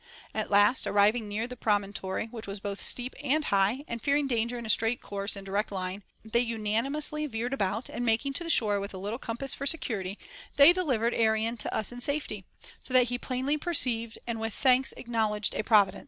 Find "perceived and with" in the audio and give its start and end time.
13.59-14.55